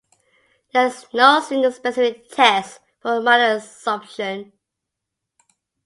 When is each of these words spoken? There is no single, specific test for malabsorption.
There 0.73 0.87
is 0.87 1.05
no 1.13 1.39
single, 1.41 1.71
specific 1.71 2.29
test 2.31 2.79
for 3.01 3.21
malabsorption. 3.21 4.51